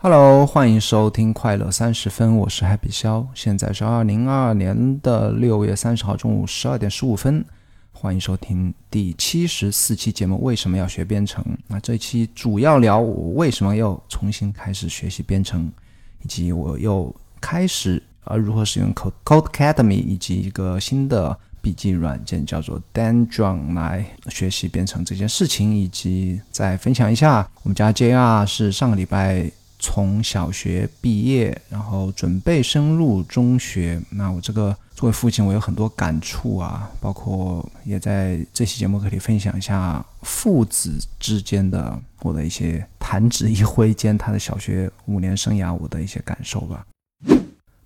[0.00, 7.44] Hello，欢迎收听快乐三十分，我是 Happy 肖，现在是二零二二年的六月三十号中午十二点十五分，
[7.90, 10.40] 欢迎收听第七十四期节目。
[10.44, 11.44] 为什么要学编程？
[11.66, 15.68] 那这一期主要聊我为什么要重新开始学习编程，
[16.22, 29.50] 以及我又开始呃如何使用 Code Code Academy 以及一个新的笔记软件叫做 Dandron 来学习编程这件事情，以及再分享一下我们家 JR 是上个礼拜。
[29.78, 34.00] 从小学毕业，然后准备升入中学。
[34.10, 46.84] 那我这个作为父亲，我有很多感触啊，包括也在这期节目可以分享一下父子之间的我的一些弹指一挥间，他的小学五年生涯我的一些感受吧。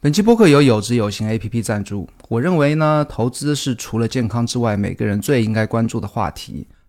[0.01, 2.09] 本期播客由有知有行 A P P 赞助。
[2.29, 6.67] 我认为呢，投资是除了健康之外，每个人最应该关注的话题。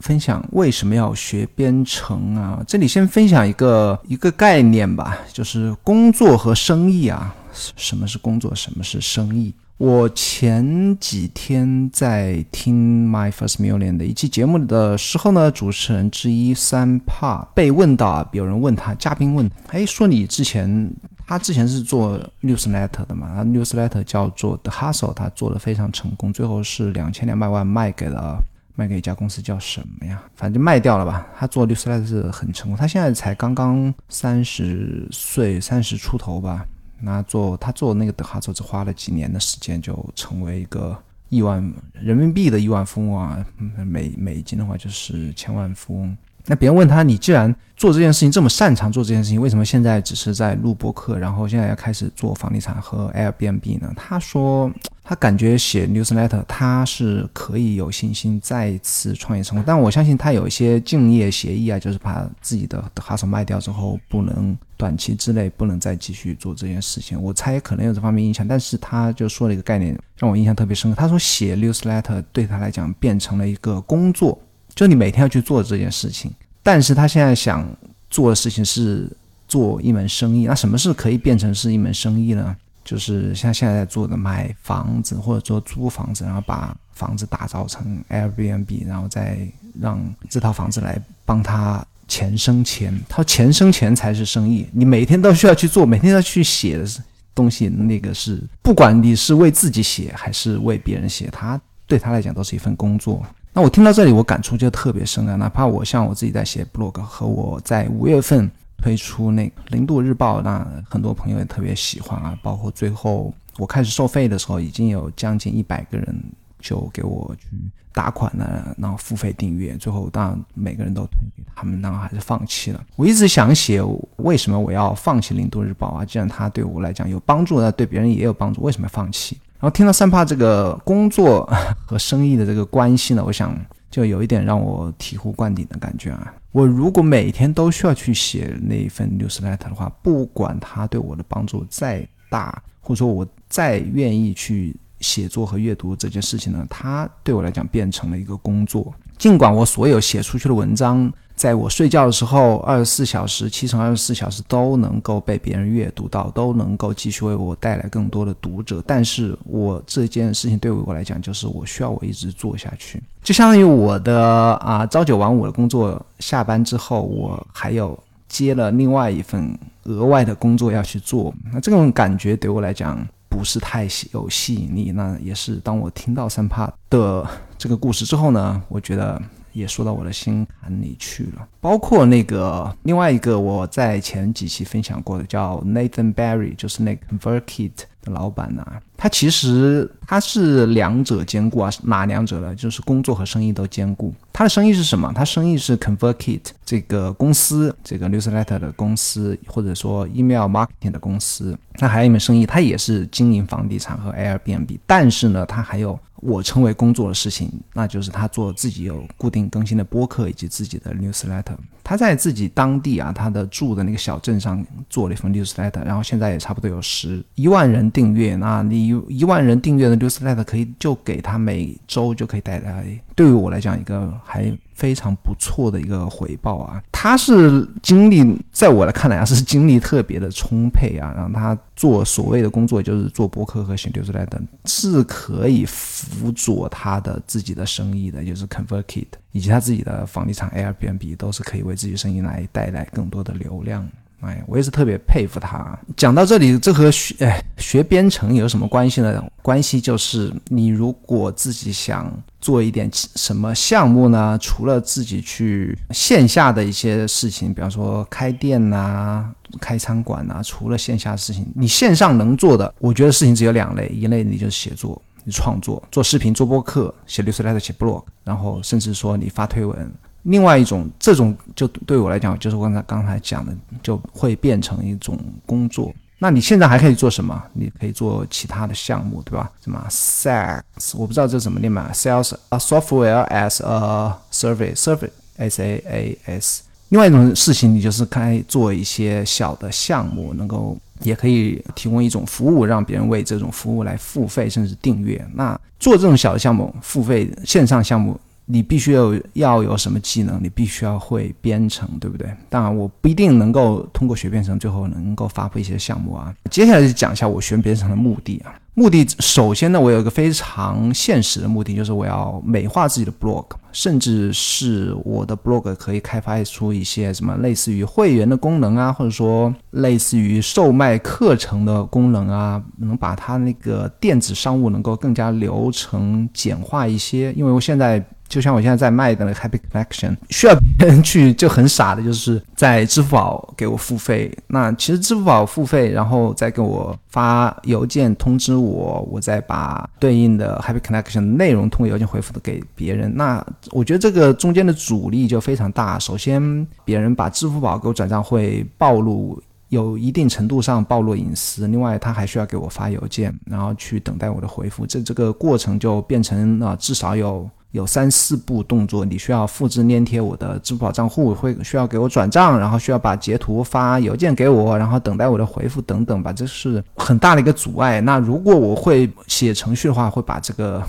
[0.00, 2.62] 分享为什么要学编程啊？
[2.66, 7.34] 这里先分享一个一个概念吧，就是工作和生意啊。
[7.52, 8.54] 什么是工作？
[8.54, 9.54] 什么是生意？
[9.76, 20.92] 我前几天在听 My First Million 的一期节目的时候呢，主持人之一三帕被问到啊，有人问他，嘉宾问，哎，说你之前
[21.26, 23.32] 他之前是做 newsletter 的嘛？
[23.34, 28.38] 他 newsletter 叫做 The Hustle，他做的非常成功，最后是两千两百万卖给了。
[28.80, 30.22] 卖给一家公司叫什么呀？
[30.34, 31.26] 反正卖掉了吧。
[31.36, 32.74] 他做律师还是很成功。
[32.78, 36.66] 他现在才刚刚三十岁，三十出头吧。
[36.98, 40.96] 那做他做那个德哈，只花了几年的时间就成为一个
[41.28, 43.44] 亿万人民币的亿万富翁啊，
[43.84, 46.16] 美美金的话就是千万富翁。
[46.50, 53.92] 那别人问他，你既然做这件事情这么擅长做这件事情，为什么现在只是在录播课，然后现在要开始做房地产和 Airbnb 呢？
[53.94, 54.68] 他说，
[55.04, 67.22] 他感觉写 newsletter 他是可以有信心再次创业成功，但我相信他有一些竞业协议啊，就是把自己的 hustle 卖掉之后，不能短期之内不能再继续做这件事情。
[67.22, 70.96] 我猜可能有这方面影响，但是他就说了一个概念，让我印象特别深刻。
[70.96, 74.36] 他说写 newsletter 对他来讲变成了一个工作。
[74.72, 76.32] 就你每天要去做这件事情，
[76.62, 77.66] 但是他现在想
[78.08, 79.10] 做的事情是
[79.48, 80.46] 做一门生意。
[80.46, 82.56] 那什么是可以变成是一门生意呢？
[82.82, 89.38] 就是像现在在做的买房子或者说租房子，然后把房子打造成 Airbnb，然后再
[89.80, 92.98] 让这套房子来帮他钱生钱。
[93.08, 94.66] 他钱生钱才是生意。
[94.72, 96.86] 你每天都需要去做，每天要去写的
[97.34, 103.24] 东西，那个是不管你是为自己写还是为别人写，他对他来讲都是一份工作。
[103.52, 105.34] 那我听到这里，我感触就特别深啊！
[105.34, 112.38] 哪怕我像我自己在写 blog，和我在五月份推出那零度日报，那很多朋友也特别喜欢啊。
[112.42, 116.22] 包括最后我开始收费的时候，已经有将近一百个人
[116.60, 117.48] 就给我去
[117.92, 119.76] 打款了，然后付费订阅。
[119.76, 122.80] 最后当然每个人都推给他们，然后还是放弃了。
[122.94, 123.82] 我一直想写，
[124.18, 126.04] 为什么我要放弃零度日报啊？
[126.04, 129.36] 既然它对我来讲有帮助，那对别人也有帮助，为什么要放弃？
[129.60, 131.48] 然后听到三帕这个工作
[131.86, 133.54] 和生意的这个关系呢，我想
[133.90, 136.34] 就有一点让我醍醐灌顶的感觉啊。
[136.52, 148.92] 我如果每天都需要去写那一份 newsletter 的话，不管它对我的帮助再大，或者说我再愿意去写作和阅读这件事情呢，它对我来讲变成了一个工作。
[149.20, 151.12] 尽管我所有写出去的文章。
[151.36, 158.82] 在我睡觉的时候，二十四小时、七乘二十四小时都能够被别人阅读到，都能够继续为我带来更多的读者。
[158.86, 167.98] 但是我这件事情对我来讲，就是我需要我一直做下去，就相当于我的啊朝九晚五的工作，下班之后我还有
[168.28, 171.32] 接了另外一份额外的工作要去做。
[171.50, 174.92] 那这种感觉对我来讲不是太有吸引力。
[174.92, 179.22] 那也是当我听到三帕的这个故事之后呢，我觉得。
[179.52, 188.64] 也说到我的心坎里去了，包括那个另外一个我在前几期分享过的叫 Nathan Barry，就是那 ConvertKit 的老板呢，
[188.96, 192.54] 他其实他是两者兼顾啊，哪两者呢？
[192.54, 194.14] 就是工作和生意都兼顾。
[194.32, 195.12] 他的生意是什么？
[195.14, 201.58] 他生意是 ConvertKit 这个公司，这个 Newsletter 的公司，或者说 Email Marketing 的公司。
[201.74, 211.56] 他还有一门生意，他也是经营房地产和 Airbnb，但是呢，他还有我称为工作的事情，那就是他做自己有固定更新的播客以及自己的 newsletter。
[211.82, 218.36] 他在自己当地啊，他的住的那个小镇上做了一份 newsletter，然后现在也差不多有十一万人订阅。
[218.36, 222.86] 那你一万人订阅的 newsletter 可以就给他每周就可以带来，
[223.20, 226.82] 对于我来讲一个还非常不错的一个回报啊。
[226.90, 231.12] 他是精力，在我来看来啊，是精力特别的充沛啊。
[231.14, 239.08] 让他做所谓的工作，就是做博客和写 newsletter，是可以辅佐他的自己的生意的，就是 ConvertKit。
[239.32, 243.86] 以及他自己的房地产 Airbnb 都是可以为自己生意来带来更多的流量。
[244.20, 245.78] 哎，我也是特别佩服他。
[245.96, 249.22] 讲到这里，这和学哎学编程有什么关系呢？
[249.42, 259.30] 关系就是你如果自己想做一点什么项目呢，除了自己去线下的一些事情，比方说开店呐、
[259.60, 265.00] 开餐馆呐，除了线下的事情，你线上能做的，我觉得事情只有两类，一类你就是写作。
[265.22, 269.92] 你创作、做视频、做播客、写 newsletter、写 blog，然后甚至说你发推文。
[270.22, 275.92] 另外一种，这种就对我来讲，就是我刚才刚才讲的，就会变成一种工作。
[276.18, 277.42] 那你现在还可以做什么？
[277.52, 279.50] 你可以做其他的项目，对吧？
[279.64, 286.62] 什么 sales，我不知道这怎么念嘛，sales a software as a service，service，s a a s。
[286.90, 290.76] 另外一种事情，你就是开做一些小的项目，能够。
[291.02, 295.26] 也可以提供一种服务，让别人为这种服务来付费，甚至订阅。
[295.32, 298.20] 那做这种小的项目，付费线上项目，
[298.50, 300.40] 你必须要要有什么技能？
[300.42, 302.28] 你必须要会编程，对不对？
[302.48, 306.34] 当然，我不一定能够通过学编程，最后能够发布一些项目啊。
[306.50, 308.54] 接下来就讲一下我学编程的目的啊。
[308.74, 327.32] 目的首先呢，我有一个非常现实的目的，就是我要美化自己的 blog，甚至是我的 blog 可以开发出一些什么类似于会员的功能啊，或者说类似于售卖课程的功能啊，能把它那个电子商务能够更加流程简化一些。
[327.34, 328.02] 因为我现在。
[328.30, 334.32] 就像我现在在卖的那个 Happy Collection，需要别人去就很傻的，就是在支付宝给我付费。
[334.46, 343.12] 那其实支付宝付费，然后再给我发邮件通知我，我再把对应的 Happy Collection 内容通过邮件回复的给别人。
[343.12, 345.98] 那我觉得这个中间的阻力就非常大。
[345.98, 351.66] 首先，别人把支付宝给我转账会暴露，有一定程度上暴露隐私。
[351.66, 354.86] 另外，他还需要给我发邮件，然后去等待我的回复。
[354.86, 357.50] 这这个过程就变成了至少有。
[357.72, 368.00] 有三四步动作，你需要复制粘贴我的支付宝账户，会需要给我转账，然后需要把截图发邮件给我，然后等待我的回复等等吧，这是很大的一个阻碍。
[368.00, 370.82] 那如果我会写程序的话，会把这个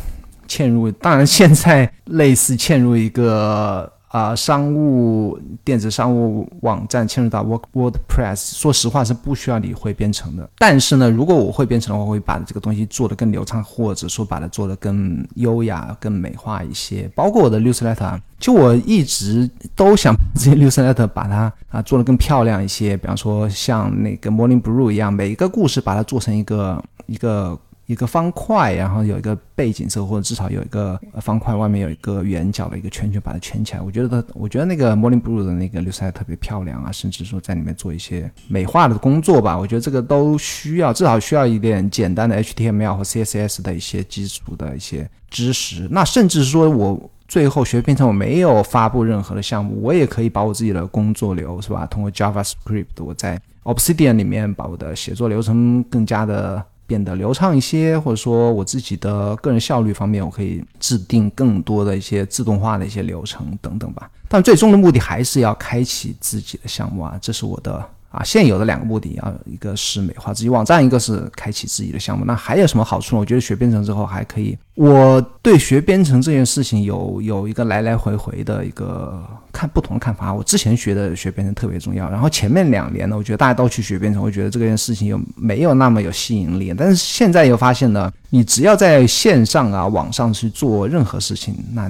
[0.48, 3.92] 嵌入，当然现在类似嵌入一个。
[4.12, 10.50] 啊，商务电子商务网站嵌入到 Word WordPress，说实话是不需要你会编程的。
[10.58, 17.10] 但是呢，如果我会编程的话，我会把这个东西做得更流畅，或者说把它做得更优雅、更美化一些。
[17.16, 22.98] 包括我的 newsletter，就我一直都想这些 newsletter 把它啊做得更漂亮一些。
[22.98, 27.58] 比方说像那个 Morning Brew 一样，每一个故事把它做成一个一个。
[27.88, 33.82] 一个方块，然后有一个背景色，或者至少有一个方块，外面有一个圆角的一个圈圈，把它圈起来。
[33.82, 39.58] 我觉得，我觉得那个 Morning Blue 的那个流色特别漂亮啊，甚至说在里面做一些美化的工作吧。
[39.58, 45.88] 我觉得这个都需要，至少需要一点简单的 HTML 和 CSS 的一些基础的一些知识。
[45.92, 51.86] 那甚至说我最后学编程，我没有发布任何的项目，我也可以把我自己的工作流，是吧？
[51.88, 56.64] 通过 JavaScript，我在 Obsidian 里面把我的写作流程更加的。
[56.92, 64.12] 变得流畅一些，或者说我自己的个人效率方面，我可以制定更多的一些自动化的一些流程等等吧。
[64.28, 67.82] 但最终的目的还是要开启自己的项目啊，这是我的。
[68.12, 72.26] 啊，现有的两个目的啊，一个是美化自己网站，一个是开启自己的项目。
[72.26, 73.22] 那还有什么好处呢？
[73.22, 80.34] 我觉得学编程之后还可以，我对学编程这件事情有有一个来来回回的一个看不同的看法。
[80.34, 86.74] 我之前学的学编程特别重要，然后前面两年呢，我觉得大家都去学编程，我觉得这件事情又没有那么有吸引力。
[86.78, 91.90] 但是现在又发现呢，你只要在线上啊网上去做任何事情，那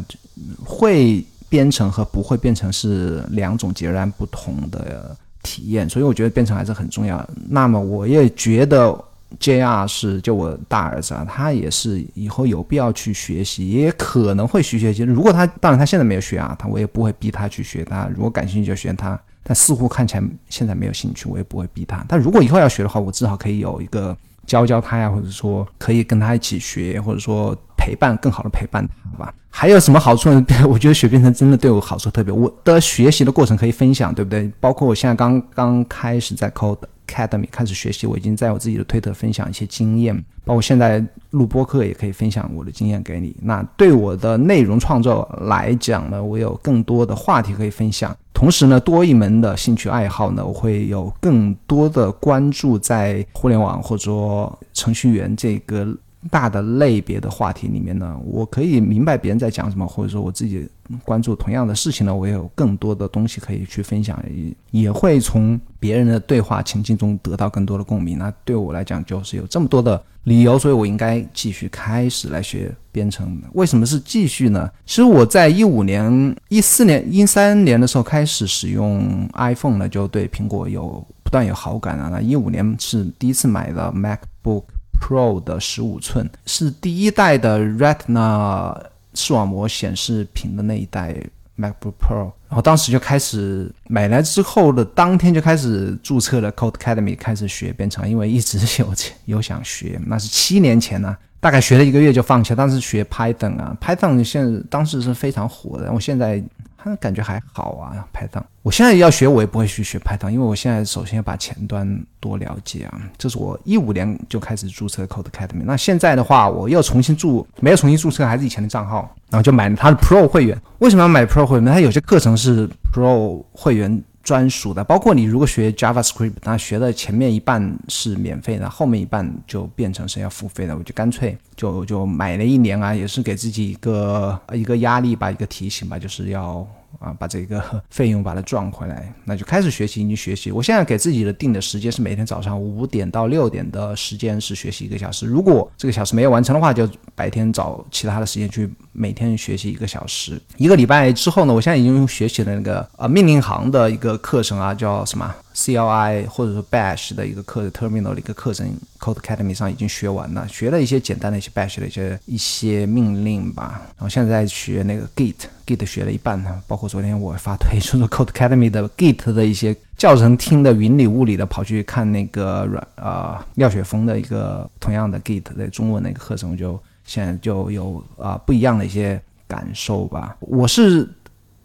[0.63, 5.17] 会编程和不会编程是两种截然不同的。
[5.43, 7.27] 体验，所以我觉得编程还是很重要。
[7.49, 8.93] 那么我也觉得
[9.39, 15.03] JR 是就我大儿子啊，他也是以后有必要去学习，也可能会学学习。
[15.03, 17.83] 如果他当然他现在没有学啊，他我也不会逼他去学。
[17.85, 22.05] 他如果感兴趣就学他，但似乎看起来现在没有兴趣，我也不会逼他。
[22.07, 27.57] 但如果以后要学的话，我至少可以有一个教教他呀，或者说可以跟他一起学，或者说。
[27.83, 30.45] 陪伴更好的陪伴他吧，还有什么好处呢？
[30.69, 32.31] 我觉得学编程真的对我好处特别。
[32.31, 34.51] 我的学习的过程可以分享，对不对？
[34.59, 36.77] 包括我现在刚刚开始在 Code
[37.11, 40.15] Academy 开始学习，我已经在我自己的推特分享一些经验，
[40.45, 43.35] 包括现在录播课也可以分享我的经验给你。
[43.41, 55.93] 那对我的内容创作来讲呢，我有更多的话题可以分享，同时呢，多一门的兴趣爱好呢，我会有更多的关注在互联网或者说程序员这个。
[56.29, 60.67] 大的类别的话题里面呢，我可以明白别人在讲什么，或者说我自己
[61.03, 64.23] 关注同样的事情呢，我也有更多的东西可以去分享，
[64.71, 68.19] 也也会从别人的对话情境中得到更多的共鸣。
[68.19, 73.41] 那对我来讲，就是有这么多的理由，所以我应该继续开始来学编程。
[73.53, 74.69] 为什么是继续呢？
[74.85, 82.09] 其实我在一五年、一四年、一三年的时候开始使用 iPhone 呢，就对苹果有不断有好感啊。
[82.11, 84.63] 那一五年是第一次买的 MacBook。
[85.01, 88.79] Pro 的十五寸是第一代的 Retina
[89.15, 91.15] 视网膜显示屏的那一代
[91.57, 98.93] MacBook Pro，然后当时就开始买来之后的当天就开始注册了 Code Academy，开始学编程，因为一直有
[99.25, 102.55] 有想学，那是七年前呢，大概学了一个月就放弃了。
[102.55, 106.41] 当时学 Python 啊，Python 现在当时是非常火的，我现在。
[106.83, 108.43] 他感觉还好啊排档。
[108.63, 111.87] 我现在要学，我也不会去学排档因为我现在首先要把前端
[112.19, 113.01] 多了解啊。
[113.17, 115.63] 这是我一五年就开始注册 Code Academy。
[115.63, 120.59] 那现在的话，我又重新注，没有重新注册，还是以前的账号，然后就买了他的 Pro 会员。
[120.79, 121.65] 为什么要买 Pro 会员？
[121.65, 130.77] 他有些课程是 Pro 会员专属的，包括你如果学 JavaScript，那学的前面一半是免费的，后面一半就变成是要付费的。
[130.77, 136.67] 我就干脆就就买了一年啊，也是给自己一个一个压力吧，一个提醒吧，就是要。
[136.99, 140.51] 啊，把这个 费用把它赚回来，那就开始学习，你学习。
[140.51, 150.39] 我现在给自己的定的时间是每天早上五点到六点的时间是学习一个小时，如果这个小时没有完成的话，就白天找其他的时间去每天学习一个小时。
[150.57, 163.81] 一个礼拜之后呢，我现在已经学习了那个呃命令行的一个课程啊，叫什么？CLI 或者说 Bash 的一个课，Terminal 的一个课程，Code Academy 上已经学完了，学了一些简单的一些 Bash 的一些一些命令吧。
[163.97, 180.35] 然后现在在学那个 Git，Git 学了一半呢，包括昨天我发推 说说 Code Academy 的 Git 的一些教程，听的云里雾里的，跑去看那个软啊廖雪峰的一个同样的 Git 的中文的一个课程，就现在就有啊不一样的一些感受吧。
[180.39, 181.09] 我是。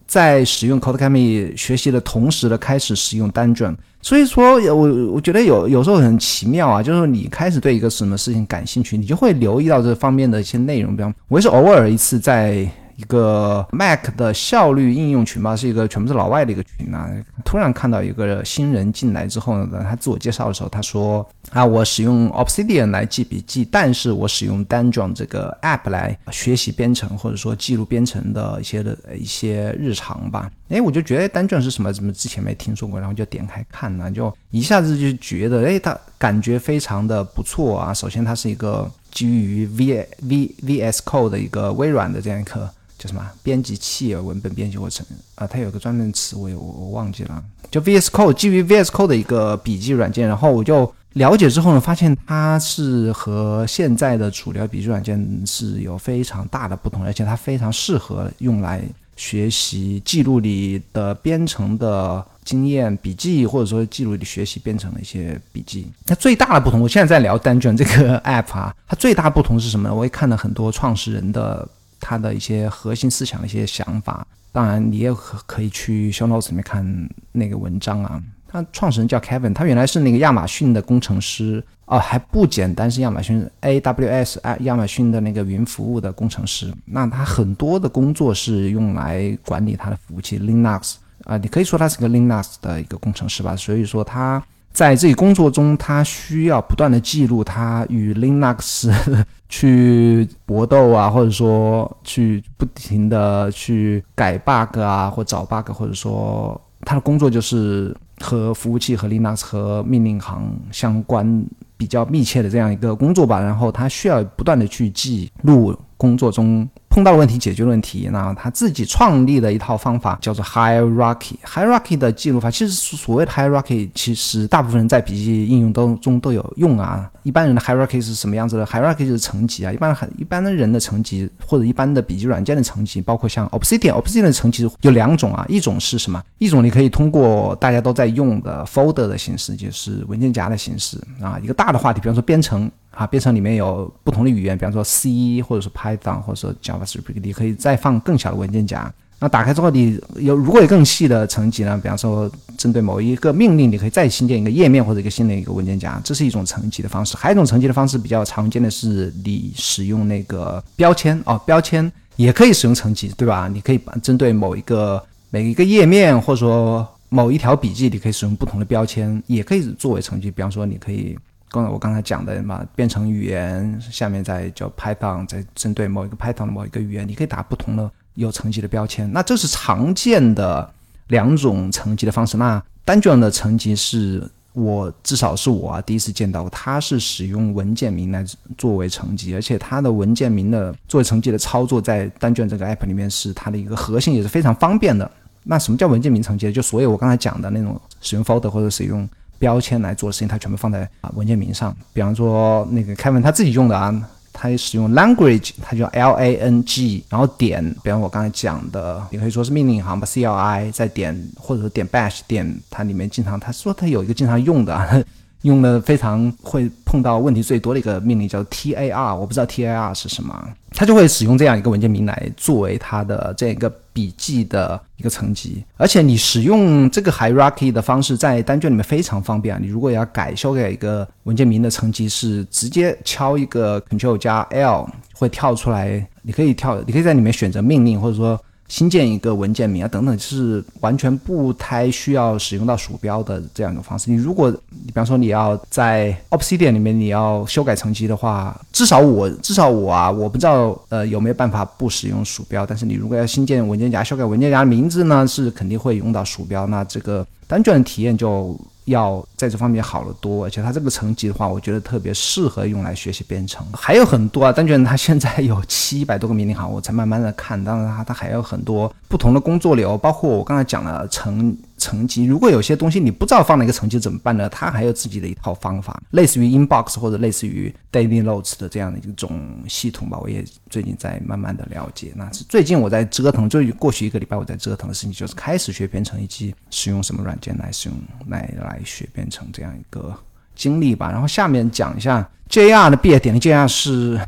[0.07, 10.97] 在使用 Codecademy 学习的同时呢，开始使用 Dantron，，所以说，我我觉得有有时候很奇妙啊，就是你开始对一个什么事情感兴趣，你就会留意到这方面的一些内容。
[10.97, 12.69] 比方，我也是偶尔一次在。
[12.97, 17.11] 一个 Mac 的效率应用群吧，是一个全部是老外的一个群啊。
[17.45, 31.93] 突然看到一个新人进来之后呢，他自我介绍的时候，他说：“啊，我使用 Obsidian 来记笔记，但是我使用 Dandron 这个 App 来学习编程，或者说记录编程的一些的一些日常吧。”哎，我就觉得 Dandron 是什么？
[31.93, 32.99] 怎么之前没听说过？
[32.99, 37.93] 然后就点开看呢，就一下子就觉得，哎，它感觉非常的不错啊。
[37.93, 42.69] 首先，它是一个基于 V V VS Code 的一个微软的这样一个。
[42.99, 44.15] 叫什么编辑器？
[44.15, 45.47] 文本编辑过程啊？
[45.47, 47.43] 它有个专门词，我我我忘记了。
[47.71, 58.83] 就 VS Code 基于 VS Code 的一个笔记软件，然后我就了解之后呢，发现它是和现在的主流笔记软件是有非常大的不同，而且它非常适合用来
[59.17, 65.91] 学习记录你的编程的经验笔记，或者说记录你学习编程的一些笔记。
[66.07, 69.95] 那最大的不同，我现在在聊单卷这个 App 啊，它最大不同是什么呢？
[69.95, 71.69] 我也看了很多创始人的。
[72.00, 78.23] 他的一些核心思想的一些想法，当然你也可可以去 show notes 里面看那个文章啊。
[78.49, 86.73] 他创始人叫 Kevin，他原来是那个亚马逊的工程师哦，还不简单，是亚马逊 AWS 啊，亚马逊的那个云服务的工程师。
[86.85, 93.57] 那他很多的工作是用来管理他的服务器 Linux 啊，你可以说他是个 Linux 的一个工程师吧。
[93.57, 94.43] 所以说他。
[94.76, 98.92] 在这个工作中，他需要不断的记录他与 Linux
[99.49, 111.42] 去搏斗啊，或者说去不停的去改 bug 啊，或找 bug，或者说他的工作就是和服务器和 Linux 和命令行相关
[111.78, 113.40] 比较密切的这样一个工作吧。
[113.40, 116.69] 然后他需要不断的去记录工作中。
[116.88, 118.09] 碰到问题，解决问题。
[118.11, 121.35] 那他自己创立的一套方法叫做 hierarchy。
[121.45, 127.07] hierarchy 的记录法，其实所谓的 hierarchy，其实大部分人在笔记应用都中都有用啊。
[127.23, 129.71] 一般人的 hierarchy 是什么样子的？hierarchy 就是层级啊。
[129.71, 135.45] 一般很一般的人的层级，或者一般的笔记软件的层级，包括像 Obsidian，Obsidian 的层级有两种啊。
[135.50, 136.23] 一种是什么？
[136.38, 141.38] 一种你可以通过大家都在用的 folder 的形式，就是文件夹的形式啊。
[141.43, 142.71] 一个大的话题，比方说编程。
[142.97, 148.91] 啊，编程里面有不同的语言，比方说 C 或者是 Python 或者说 JavaScript，你可以再放更小的文件夹。
[149.19, 151.79] 那打开之后，你有如果有更细的层级呢？
[151.83, 157.17] 比方说，针对某一个命令，你可以再新建一个页面或者一个新的一个文件夹，这是一种层级的方式。
[157.17, 163.49] 还有一种层级的方式比较常见的是，你使用那个标签哦，标签也可以使用层级，对吧？
[163.49, 170.31] 你可以针对某一个每一个页面或者说某一条笔记，你可以使用不同的标签，也可以作为层级。
[170.31, 171.17] 比方说，你可以
[171.50, 177.91] 刚才我刚才讲的嘛，编程语言下面再叫 Python，再针对某一个 Python 的某一个语言，你可以打不同的。
[178.17, 180.73] 有层级的标签，那这是常见的
[181.09, 182.38] 两种层级的方式。
[182.38, 188.25] 那单卷的层级是我至少是我啊第一次见到，它是使用文件名来
[188.57, 195.11] 作为层级，而且它的文件名的作为层级的操作，在单卷这个 app 里面是它的一个核心，也是非常方便的。
[195.43, 196.50] 那什么叫文件名层级？
[196.50, 199.07] 就所有我刚才讲的那种使用 folder 或者使用
[199.38, 201.75] 标签来做的事情，它全部放在啊文件名上。
[201.93, 204.09] 比方说那个 Kevin 他自己用的啊。
[204.38, 215.07] 他使用 language，他叫 L A N G，然后点，比方我刚才讲的，也可以说是命令行吧，C L I，再点或者说点 bash，点它里面经常，他说他有一个经常用的。
[215.47, 229.59] 用的非常会碰到问题最多的一个命令叫 tar，我不知道 tar 是什么，它就会使用这样一个文件名来作为它的这样一个笔记的一个层级，而且你使用这个 hierarchy 的方式在单卷里面非常方便啊。
[229.61, 238.38] 你如果要改修改一个文件名的层级，是直接敲一个 Ctrl 加 L 会跳出来，你可以跳，你可以在里面选择命令或者说。
[238.68, 244.11] 新建一个文件名啊，等等，是完全不太需要使用到鼠标的这样一个方式。
[244.11, 252.66] 你如果，你比方说你要在 Obsidian 里面你要修改层级的话，至少我至少我啊，我不知道呃有没有办法不使用鼠标。
[252.66, 256.66] 但是你如果要新建文件夹，修改文件夹名字呢，是肯定会用到鼠标。
[256.66, 258.58] 那这个单卷的体验就。
[258.87, 263.64] 要在这方面好得多，而且它这个层级的话，我觉得特别适合用来学习编程。
[263.73, 267.62] 还有很多啊，单卷它现在有七 百多个命令行，我才慢慢的看。
[267.62, 271.57] 当然它它还有很多不同的工作流，包括我刚才讲了成。
[271.87, 274.49] 层级，如果有些东西你不知道放哪个层级怎么办呢？
[274.49, 280.19] 它还有自己的一套方法，类似于 Inbox 或者类似于 Daily Notes 的这样的一种系统吧。
[280.21, 282.12] 我也最近在慢慢的了解。
[282.16, 287.96] 那是最近我在折腾，就过去一个礼拜我在折腾的事情，就是开始学编程以及使用什么软件来使用
[288.27, 290.12] 来来学编程这样一个
[290.57, 291.12] 经历吧。
[291.12, 294.18] 然后下面讲一下 JR 的毕业典礼，JR 是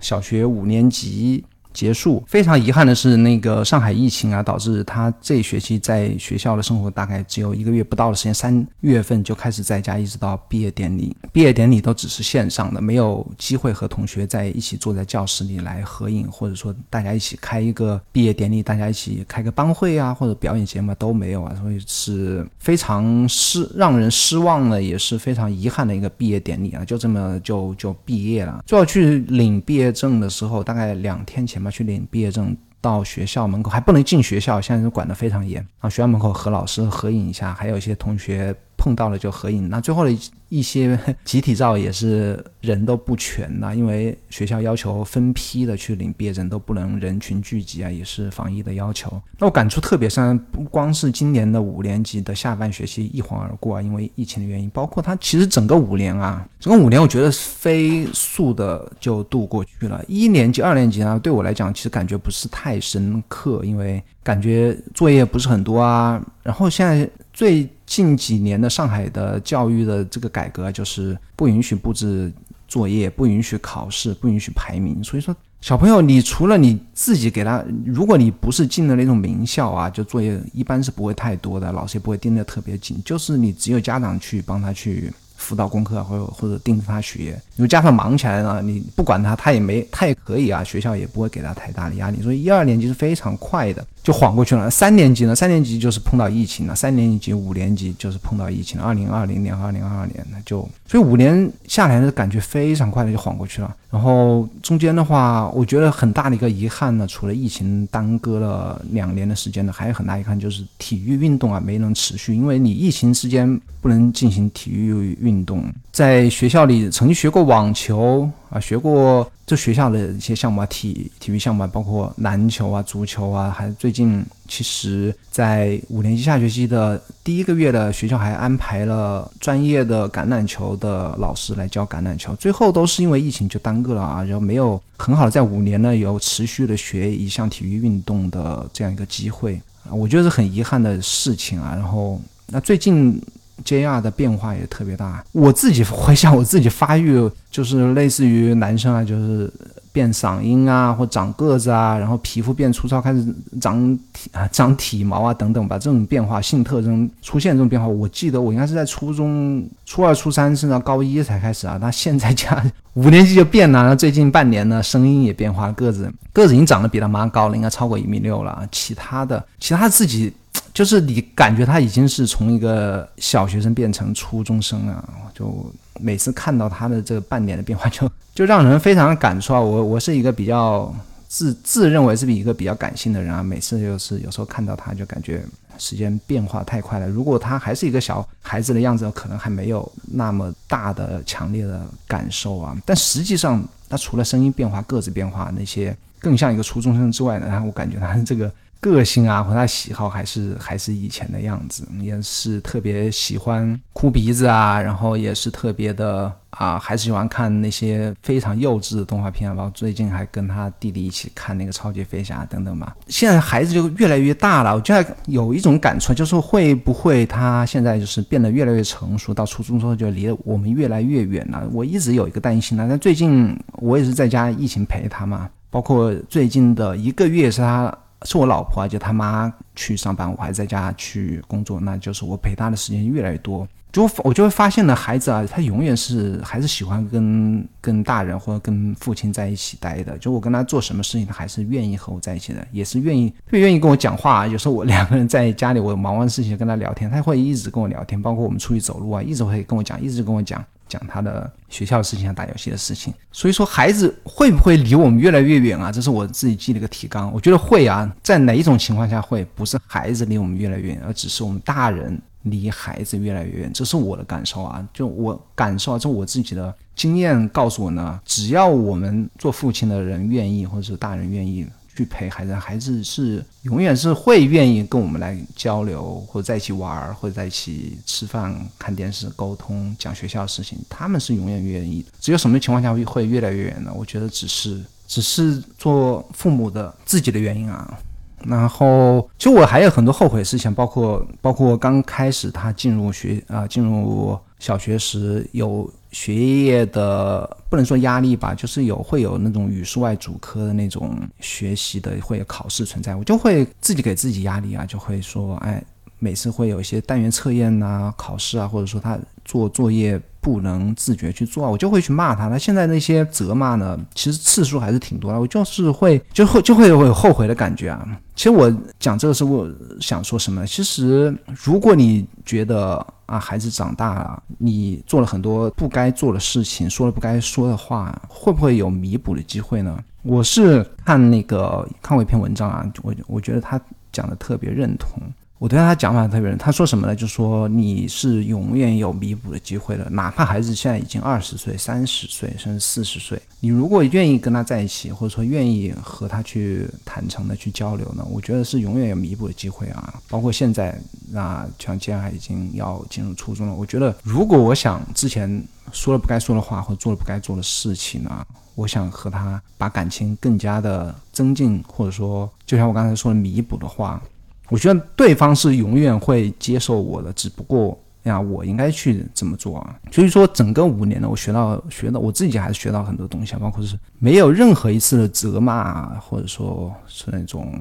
[0.00, 1.44] 小学五年级。
[1.76, 2.24] 结束。
[2.26, 8.32] 非常遗憾的是，那个上海疫情啊，导致他这学期在学校的生活大概只有一个月不到的时间。
[8.32, 11.14] 三月份就开始在家，一直到毕业典礼。
[11.32, 28.64] 毕业典礼都只是线上的，没有机会和同学在一起坐在教室里来合影，或者说大家一起开一个毕业典礼，大家一起开个班会啊，或者表演节目都没有啊，所以是非常失让人失望的，也是非常遗憾的一个毕业典礼啊，就这么就就毕业了。
[28.64, 31.65] 最后去领毕业证的时候，大概两天前。
[31.66, 35.90] 要去领毕业证，到学校门口还不能进学校，现在是管得非常严啊！
[35.90, 39.68] 学校门口和老师合影一下，还有一些同学碰到了就合影。
[39.68, 49.20] 那最后的一些 集体照也是人都不全呐，因为学校要求分批的去领毕业证，都不能人群聚集啊，也是防疫的要求。
[49.38, 60.04] 那我感触特别深，不光是今年的五年级的下半学期一晃而过啊，因为疫情的原因，包括他其实整个五年啊，整个五年我觉得飞速的就度过去了。
[60.06, 66.24] 一年级、二年级呢，对我来讲其实感觉不是太深刻，因为感觉作业不是很多啊。
[66.42, 72.32] 然后现在最近几年的上海的教育的这个改革，就是不允许布置
[72.66, 75.04] 作业，不允许考试，不允许排名。
[75.04, 85.12] 所以说，小朋友，你除了你自己给他，如果你不是进的那种名校啊，就作业一般是不会太多的，老师也不会盯得特别紧，就是你只有家长去帮他去。
[85.38, 92.22] 辅导功课或者或者盯着他学，如果家长忙起来了，你不管他，他也没他也可以啊，学校也不会给他太大的压力。
[92.22, 94.70] 所以一二年级是非常快的，就晃过去了。
[94.70, 95.34] 三年级呢？
[95.34, 96.76] 三年级就是碰到疫情了。
[96.76, 98.80] 三年级、五年级就是碰到疫情。
[98.80, 103.74] 二零二零年和、二零二二年呢，就所以五年下来的感觉非常快的就晃过去了。
[103.90, 115.64] 然后中间的话，我觉得很大的一个遗憾呢，除了疫情耽搁了两年的时间呢，还有很大遗憾就是体育运动啊没能持续，因为你疫情期间不能进行体育运动。
[115.90, 141.72] 在学校里曾经学过网球啊，学过这学校的一些项目啊，体体育项目啊，包括篮球啊、足球啊，还最近其实，在五年级下学期的第一个月的学校还安排了专业的橄榄球的老师来教橄榄球，最后都是因为疫情就耽搁了啊，然后没有很好的在五年呢有持续的学一项体育运动的这样一个机会啊，我觉得是很遗憾的事情啊。
[141.74, 143.20] 然后那最近。
[143.64, 145.24] JR 的变化也特别大。
[145.32, 149.50] 我自己回想我自己发育，就是类似于男生啊，就是
[149.92, 153.26] 变嗓音啊，或长个子啊，然后皮肤变粗糙，开始
[153.60, 170.32] 长体啊长体毛啊等等吧，这种变化性特征出现这种变化，我记得我应该是在初中初二、初三甚至高一才开始啊，那现在加五年级就变了，那最近半年呢，声音也变化，个子个子已经长得比他妈高了，应该超过一米六了，其他的其他自己。
[170.76, 179.58] 就是你感觉他已经是从一个小学生变成初中生了，就每次看到他的这个半点的变化，就 就让人非常感触啊！
[179.58, 180.94] 我我是一个比较
[181.28, 185.42] 自自认为是一个比较感性的人啊，每次就是有时候看到他就感觉
[185.78, 187.08] 时间变化太快了。
[187.08, 192.76] 如果他还是一个小孩子的样子，可能还没有那么大的强烈的感受啊。
[192.84, 198.52] 但实际上，他除了声音变化、个子变化那些更像一个初中生之外呢，然后我感觉他这个。
[198.90, 212.96] 个性啊，和他喜好还是还是以前的样子，也是特别喜欢哭鼻子啊，然后也是特别的啊，还是喜欢看那些非常幼稚的动画片，包括最近还跟他弟弟一起看那个超级飞侠等等吧。
[213.08, 221.68] 现在孩子就越来越大了，我觉得有一种感触，就是会不会他现在就是变得越来越成熟，到初中之后就离我们越来越远了。
[221.72, 227.96] 我一直有一个担心呢，但最近我也是在家疫情陪他嘛，包括最近的一个月是他。
[228.22, 233.66] 是我老婆啊，就她妈去上班，我还在家去工作，那就是我陪她的时间越来越多。
[233.96, 240.18] 就我就会发现呢，孩子啊，他永远是还是喜欢跟跟大人或者跟父亲在一起待的。
[240.18, 244.46] 就我跟他做什么事情，他还是愿意和我在一起的，也是愿意特别愿意跟我讲话。
[244.46, 250.62] 有时候我 两个人在家里，我忙完事情跟他聊天，他会一直跟我聊天，包括我们出去走路啊，一直会跟我讲，一直跟我讲。
[250.88, 255.90] 讲他的学校的事情，打游戏的事情，所以说孩子会不会离我们越来越远啊？
[255.90, 258.08] 这是我自己记了个提纲，我觉得会啊。
[258.22, 259.44] 在哪一种情况下会？
[259.56, 263.72] 不是孩子离我们越来越远，而只是我们大人离孩子越来越远。
[263.72, 268.20] 这是我的感受啊，就我感受啊，这我自己的经验告诉我呢。
[268.24, 271.66] 只要我们做父亲的人愿意，或者是大人愿意。
[271.96, 282.10] 去陪孩子，孩子是永远是会愿意跟我们来交流，或者在一起玩，或者在一起吃饭、看电视、沟通、讲学校的事情，他们是永远愿意的。
[282.20, 283.90] 只有什么情况下会越来越远呢？
[283.96, 287.98] 我觉得只是只是做父母的自己的原因啊。
[288.44, 295.90] 然后，其实我还有很多后悔事情，包括包括刚开始他进入学啊进入小学时有。
[296.12, 305.84] 学业的不能说压力吧，就是有会有那种语数外主科的那种学习的会有考试存在，我就会自己给自己压力啊，就会说，哎，
[306.18, 312.48] 每次会有一些单元测验呐、考试啊，或者说他做作业不能自觉去做，我就会去骂他。
[312.48, 318.06] 那现在那些责骂呢，其实次数还是挺多的，我就是会就会就会有后悔的感觉啊。
[318.34, 319.66] 其实我讲这个是我
[320.00, 320.66] 想说什么？
[320.66, 323.06] 其实如果你觉得。
[323.26, 329.98] 啊，孩子长大了，你做了很多不该做的事情，说了不该说的话，会不会有弥补的机会呢？
[330.22, 333.80] 我是看那个看过一篇文章啊，我我觉得他
[334.12, 335.20] 讲的特别认同。
[335.58, 337.16] 我对他讲法特别认，他说什么呢？
[337.16, 350.20] 就说你是永远有弥补的机会的，哪怕孩子现在已经二十岁、三十岁，甚至四十岁，你如果愿意跟他在一起，或者说愿意和他去坦诚的去交流呢，我觉得是永远有弥补的机会啊。
[350.28, 364.22] 包括现在，那像接下来已经要进入初中了，我觉得如果我想之前说了不该说的话，或做了不该做的事情呢，我想和他把感情更加的增进，或者说就像我刚才说的弥补的话。
[364.68, 369.94] 我觉得对方是永远会接受我的，只不过呀，我应该去怎么做啊？
[370.10, 377.72] 所以说，整个五年呢，我学到学到我自己还是学到很多东西，包括是没有任何一次的责骂，或者说是那种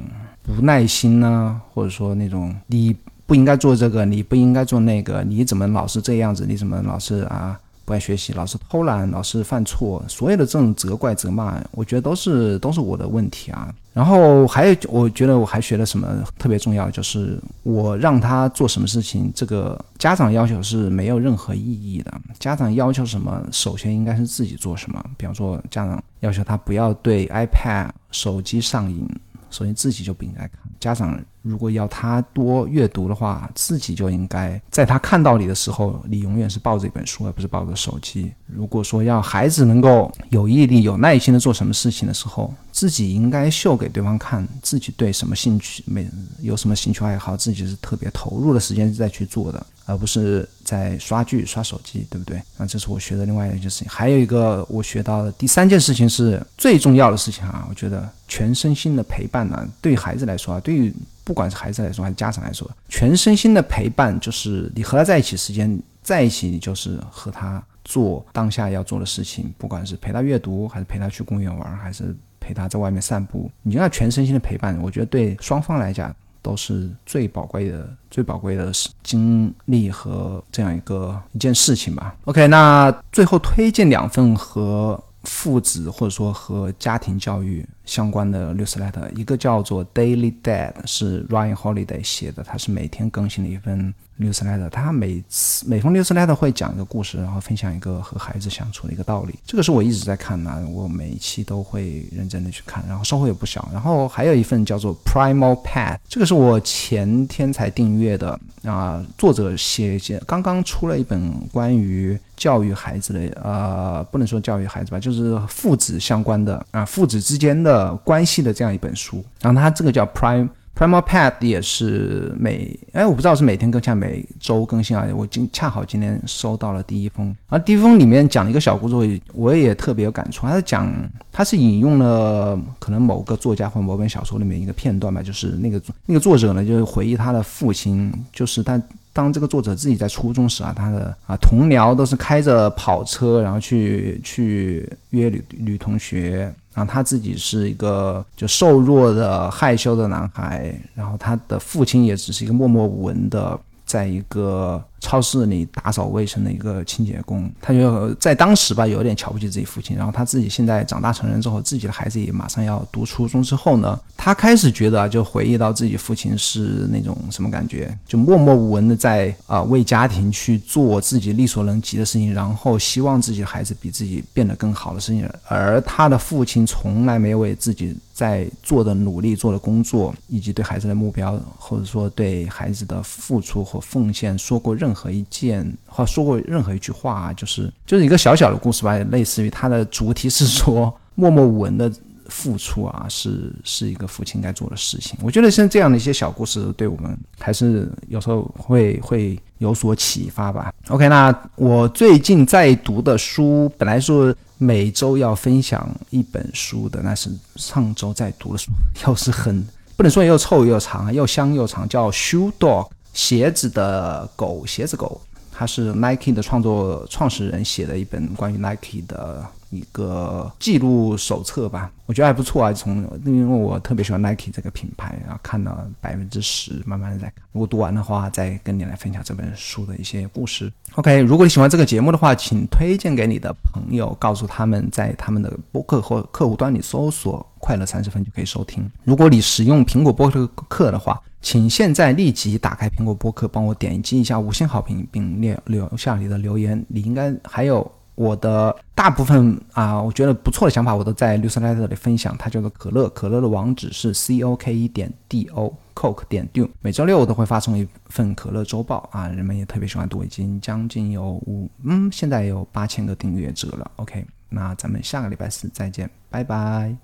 [0.44, 2.96] 不耐心呢，或者说那种你
[3.26, 6.46] 不应该做这个，你不应该做那个，你怎么老是这样子？
[6.48, 7.60] 你怎么老是啊？
[7.86, 13.74] 不爱学习，老是偷懒，老是犯错，所有的这种责怪、责骂，我觉得都是都是我的问题啊。
[13.94, 22.12] 然后还有，我觉得我还学了什么特别重要，就是我让他做什么事情，这个家长要求是没有任何意义的。
[22.40, 25.02] 家长要求什么，首先应该是自己做什么。
[25.16, 29.08] 比方说，家长要求他不要对 iPad 手机上瘾。
[29.56, 30.60] 首先自己就不应该看。
[30.82, 38.34] 家长如果要他多阅读的话，自己就应该在他看到你的时候，你永远是抱着一本书，而不是抱着手机。
[38.46, 46.06] 如果说要孩子能够有毅力、有耐心的做什么事情的时候，自己应该秀给对方看，自己对什么兴趣、没
[46.42, 49.66] 有什么兴趣爱好，自己是特别投入的时间再去做的。
[49.86, 52.38] 而不是在刷剧、刷手机，对不对？
[52.58, 53.88] 啊这是我学的另外一件事情。
[53.90, 57.66] 还有一个我学到的第三件事情是最重要的事情啊！
[57.70, 60.94] 我觉得全身心的陪伴呢，对于孩子来说啊，对于
[61.24, 82.16] 不管是孩子来说还是家长来说，全身心的陪伴就是你和他在一起时间，在一起你就是和他做当下要做的事情，不管是陪他阅读，还是陪他去公园玩，还是陪他在外面散步，你让他全身心的陪伴，我觉得对双方来讲都是最宝贵的、最宝贵的经历和这样一个一件事情吧。
[82.26, 87.68] OK，那最后推荐两份和父子或者说和家庭教育。
[87.86, 94.70] 相关的 newsletter，一个叫做 Daily Dad，是 Ryan Holiday 写的，它是每天更新的一份 newsletter。
[94.70, 99.36] 他每次每封 newsletter 会讲一个故事，然后分享一个和孩子相处的一个道理。
[99.46, 103.70] 这个是我一直在看的，我每一期都会认真的去看，然后收获也不小。
[103.72, 117.75] 然后还有一份叫做 Primal Path，这个是我前天才订阅的啊，作者写写刚刚出了一本关于教育孩子的，呃，不能说教育孩子吧，就是父子相关的啊，父子之间的。
[117.76, 125.06] 呃，关系的这样一本书，然后它这个叫 Prime Primal Path，也是每哎，我不知道是每天更新还，每周更新啊。
[125.14, 130.48] 我今恰好今天收到了第一封，而第一封里面讲了一个小故事，我也特别有感触。
[130.48, 130.90] 他是讲，
[131.34, 138.82] 他是引用了可能某个作家或某本小说里面一个片段吧，就是那个那个作者呢，就是回忆他的父亲，就是他
[139.16, 146.54] 当这个作者自己在初中时啊，他的啊同僚都是开着跑车，然后去去约女女同学。
[146.74, 154.84] 然后他自己是一个就瘦弱的害羞的男孩，然后他的父亲也只是一个默默无闻的，在一个。
[155.06, 159.96] 超市里打扫卫生的一个清洁工，他就在当时吧，有点瞧不起自己父亲。
[159.96, 175.30] 然后他自己现在长大成人之后，自己的孩子也马上要读初中之后呢，他开始觉得，就回忆到自己父亲是那种什么感觉，就默默无闻的在啊为家庭去做自己力所能及的事情，然后希望自己的孩子比自己变得更好的事情。
[175.48, 191.92] 而他的父亲从来没有为自己在做的努力、做的工作，以及对孩子的目标，或者说对孩子的付出和奉献说过任和一件或说过任何一句话啊，就是就是一个小小的故事吧，类似于它的主题是说默默无闻的
[192.30, 195.16] 付出啊，是是一个父亲该做的事情。
[195.22, 200.74] 我觉得像这样的一些小故事，对我们还是有时候会会有所启发吧。
[200.88, 208.72] OK，那我最近在读的书，本来说每周要分享一本书的，那是上周在读的书，
[209.06, 209.64] 又是很
[209.96, 212.86] 不能说又臭又长，又香又长，叫《Shoe Dog》。
[213.16, 215.20] 鞋子的狗，鞋子狗，
[215.52, 222.72] 它是 Nike 的创作创始人写的一本关于 Nike 的一个记录手册吧，我觉得还不错啊。
[222.74, 227.34] 从因为我特别喜欢 Nike 这个品牌，然后看到百分之十，慢慢的在看。
[227.52, 230.72] 如果读完的话，再跟你来分享这本书的一些故事。
[230.94, 238.90] OK，如果你喜欢这个节目的话，请推荐给你的朋友，告诉他们在他们的播客或客户端里搜索“快乐三十分”就可以收听。
[239.04, 240.30] 如果你使用苹果播
[240.68, 246.84] 客的话，请现在立即打开苹果播客，帮我点击一下五星好评，并留留下你的留言。
[246.88, 252.36] 你应该还有我的大部分啊，我觉得不错的想法，我都在 newsletter 里分享。
[252.38, 256.68] 它叫做可乐，可乐的网址是 c o k e 点 d o coke 点 do。
[256.82, 263.92] 每周六我都会发送一份可乐周报啊，人们也特别喜欢读，已经将近有五嗯，现在有八千个订阅者了。
[263.98, 266.96] OK，那咱们下个礼拜四再见，拜拜。